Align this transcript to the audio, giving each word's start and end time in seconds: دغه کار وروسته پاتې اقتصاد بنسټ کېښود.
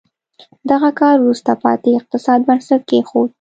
دغه 0.69 0.89
کار 0.99 1.15
وروسته 1.19 1.51
پاتې 1.63 1.89
اقتصاد 1.99 2.39
بنسټ 2.47 2.81
کېښود. 2.89 3.29